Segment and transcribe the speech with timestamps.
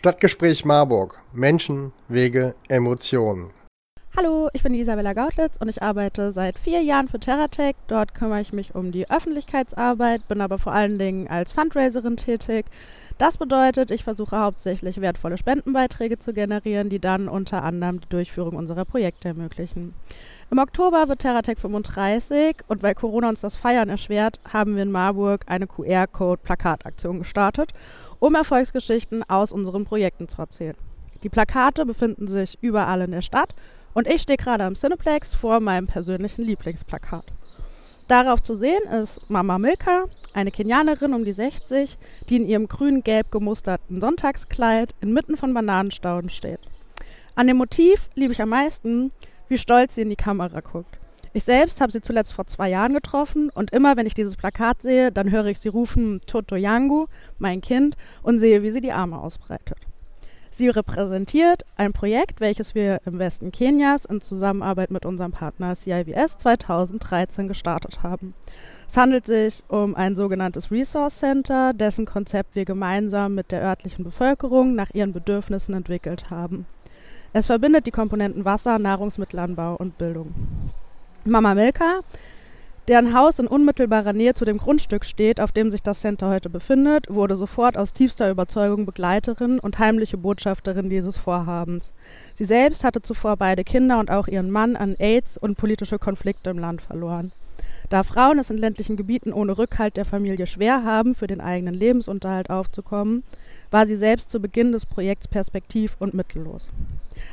[0.00, 1.20] Stadtgespräch Marburg.
[1.34, 3.50] Menschen, Wege, Emotionen.
[4.16, 7.76] Hallo, ich bin Isabella Gautlitz und ich arbeite seit vier Jahren für Terratech.
[7.86, 12.64] Dort kümmere ich mich um die Öffentlichkeitsarbeit, bin aber vor allen Dingen als Fundraiserin tätig.
[13.20, 18.56] Das bedeutet, ich versuche hauptsächlich wertvolle Spendenbeiträge zu generieren, die dann unter anderem die Durchführung
[18.56, 19.92] unserer Projekte ermöglichen.
[20.50, 24.90] Im Oktober wird Terratech 35 und weil Corona uns das Feiern erschwert, haben wir in
[24.90, 27.74] Marburg eine QR-Code-Plakataktion gestartet,
[28.20, 30.76] um Erfolgsgeschichten aus unseren Projekten zu erzählen.
[31.22, 33.54] Die Plakate befinden sich überall in der Stadt
[33.92, 37.26] und ich stehe gerade am Cineplex vor meinem persönlichen Lieblingsplakat.
[38.10, 41.96] Darauf zu sehen ist Mama Milka, eine Kenianerin um die 60,
[42.28, 46.58] die in ihrem grün-gelb gemusterten Sonntagskleid inmitten von Bananenstauden steht.
[47.36, 49.12] An dem Motiv liebe ich am meisten,
[49.46, 50.98] wie stolz sie in die Kamera guckt.
[51.34, 54.82] Ich selbst habe sie zuletzt vor zwei Jahren getroffen und immer, wenn ich dieses Plakat
[54.82, 57.06] sehe, dann höre ich sie rufen Toto Yangu,
[57.38, 59.78] mein Kind, und sehe, wie sie die Arme ausbreitet.
[60.60, 66.36] Sie repräsentiert ein Projekt, welches wir im Westen Kenias in Zusammenarbeit mit unserem Partner CIVS
[66.36, 68.34] 2013 gestartet haben.
[68.86, 74.04] Es handelt sich um ein sogenanntes Resource Center, dessen Konzept wir gemeinsam mit der örtlichen
[74.04, 76.66] Bevölkerung nach ihren Bedürfnissen entwickelt haben.
[77.32, 80.34] Es verbindet die Komponenten Wasser, Nahrungsmittelanbau und Bildung.
[81.24, 82.00] Mama Milka,
[82.88, 86.50] deren Haus in unmittelbarer Nähe zu dem Grundstück steht, auf dem sich das Center heute
[86.50, 91.92] befindet, wurde sofort aus tiefster Überzeugung Begleiterin und heimliche Botschafterin dieses Vorhabens.
[92.34, 96.50] Sie selbst hatte zuvor beide Kinder und auch ihren Mann an AIDS und politische Konflikte
[96.50, 97.32] im Land verloren.
[97.90, 101.74] Da Frauen es in ländlichen Gebieten ohne Rückhalt der Familie schwer haben, für den eigenen
[101.74, 103.24] Lebensunterhalt aufzukommen,
[103.72, 106.68] war sie selbst zu Beginn des Projekts perspektiv- und mittellos.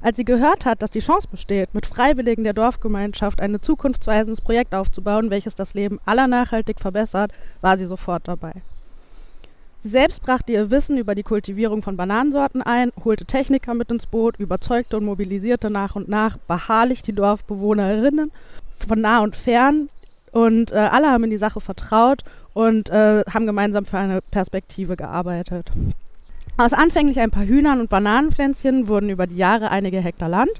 [0.00, 4.74] Als sie gehört hat, dass die Chance besteht, mit Freiwilligen der Dorfgemeinschaft ein zukunftsweisendes Projekt
[4.74, 8.54] aufzubauen, welches das Leben aller nachhaltig verbessert, war sie sofort dabei.
[9.78, 14.06] Sie selbst brachte ihr Wissen über die Kultivierung von Bananensorten ein, holte Techniker mit ins
[14.06, 18.32] Boot, überzeugte und mobilisierte nach und nach beharrlich die Dorfbewohnerinnen
[18.88, 19.90] von nah und fern,
[20.36, 24.94] und äh, alle haben in die Sache vertraut und äh, haben gemeinsam für eine Perspektive
[24.94, 25.72] gearbeitet.
[26.58, 30.50] Aus anfänglich ein paar Hühnern und Bananenpflänzchen wurden über die Jahre einige Hektar Land,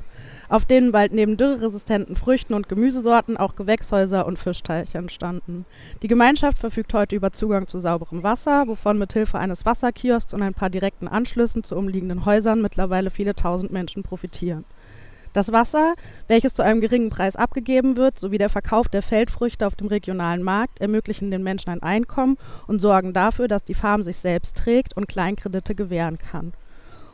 [0.48, 5.66] auf denen bald neben dürreresistenten Früchten und Gemüsesorten auch Gewächshäuser und Fischteiche entstanden.
[6.02, 10.40] Die Gemeinschaft verfügt heute über Zugang zu sauberem Wasser, wovon mit Hilfe eines Wasserkiosks und
[10.40, 14.64] ein paar direkten Anschlüssen zu umliegenden Häusern mittlerweile viele tausend Menschen profitieren.
[15.36, 15.92] Das Wasser,
[16.28, 20.42] welches zu einem geringen Preis abgegeben wird, sowie der Verkauf der Feldfrüchte auf dem regionalen
[20.42, 24.96] Markt ermöglichen den Menschen ein Einkommen und sorgen dafür, dass die Farm sich selbst trägt
[24.96, 26.54] und Kleinkredite gewähren kann.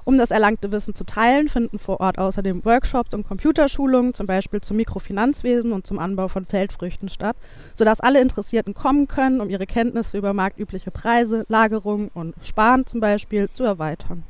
[0.05, 4.61] Um das erlangte Wissen zu teilen, finden vor Ort außerdem Workshops und Computerschulungen, zum Beispiel
[4.61, 7.37] zum Mikrofinanzwesen und zum Anbau von Feldfrüchten statt,
[7.75, 13.01] sodass alle Interessierten kommen können, um ihre Kenntnisse über marktübliche Preise, Lagerung und Sparen zum
[13.01, 14.23] Beispiel zu erweitern.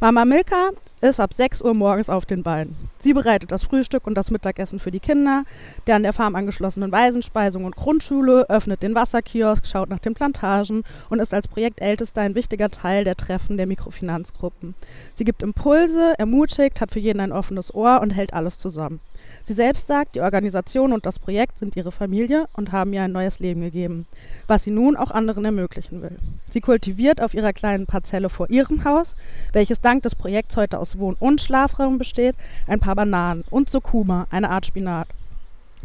[0.00, 0.70] Mama Milka
[1.02, 2.76] ist ab 6 Uhr morgens auf den Beinen.
[3.00, 5.44] Sie bereitet das Frühstück und das Mittagessen für die Kinder,
[5.88, 10.84] der an der Farm angeschlossenen Waisenspeisung und Grundschule, öffnet den Wasserkiosk, schaut nach den Plantagen
[11.10, 14.74] und ist als Projektältester ein wichtiger Teil der Treffen der Mikrofinanzgruppen.
[15.12, 19.00] Sie gibt Impulse, ermutigt, hat für jeden ein offenes Ohr und hält alles zusammen.
[19.44, 23.12] Sie selbst sagt, die Organisation und das Projekt sind ihre Familie und haben ihr ein
[23.12, 24.06] neues Leben gegeben,
[24.46, 26.16] was sie nun auch anderen ermöglichen will.
[26.50, 29.16] Sie kultiviert auf ihrer kleinen Parzelle vor ihrem Haus,
[29.52, 32.36] welches dank des Projekts heute aus Wohn- und Schlafraum besteht,
[32.66, 35.08] ein paar Bananen und Sukuma, eine Art Spinat.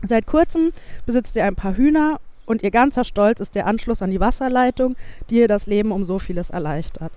[0.07, 0.71] Seit kurzem
[1.05, 4.95] besitzt sie ein paar Hühner und ihr ganzer Stolz ist der Anschluss an die Wasserleitung,
[5.29, 7.11] die ihr das Leben um so vieles erleichtert.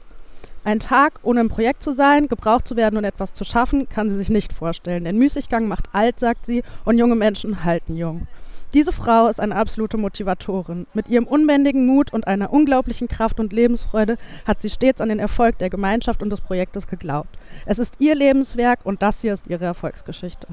[0.62, 4.10] Ein Tag, ohne im Projekt zu sein, gebraucht zu werden und etwas zu schaffen, kann
[4.10, 5.04] sie sich nicht vorstellen.
[5.04, 8.26] Denn Müßiggang macht alt, sagt sie, und junge Menschen halten jung.
[8.72, 10.86] Diese Frau ist eine absolute Motivatorin.
[10.94, 15.18] Mit ihrem unbändigen Mut und einer unglaublichen Kraft und Lebensfreude hat sie stets an den
[15.18, 17.36] Erfolg der Gemeinschaft und des Projektes geglaubt.
[17.66, 20.46] Es ist ihr Lebenswerk und das hier ist ihre Erfolgsgeschichte.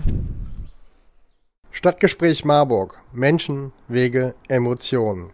[1.72, 3.00] Stadtgespräch Marburg.
[3.14, 5.30] Menschen, Wege, Emotionen.